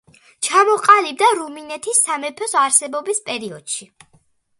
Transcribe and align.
ჩამოყალიბდა 0.45 1.27
რუმინეთის 1.39 1.99
სამეფოს 2.05 2.55
არსებობის 2.63 3.21
პერიოდში. 3.29 3.89